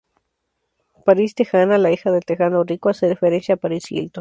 Paris 1.05 1.35
Texana, 1.35 1.77
la 1.77 1.91
hija 1.91 2.09
del 2.11 2.25
Texano 2.25 2.63
Rico 2.63 2.89
hace 2.89 3.07
referencia 3.07 3.53
a 3.53 3.57
Paris 3.57 3.83
Hilton. 3.91 4.09